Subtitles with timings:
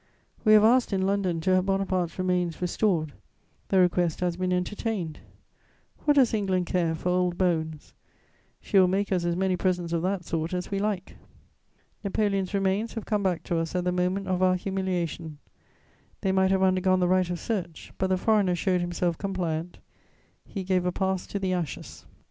[0.43, 3.13] We have asked in London to have Bonaparte's remains restored;
[3.67, 5.19] the request has been entertained:
[6.05, 7.93] what does England care for old bones?
[8.59, 11.17] She will make us as many presents of that sort as we like.
[12.03, 15.37] Napoleon's remains have come back to us at the moment of our humiliation;
[16.21, 19.77] they might have undergone the right of search; but the foreigner showed himself compliant:
[20.43, 22.07] he gave a pass to the ashes.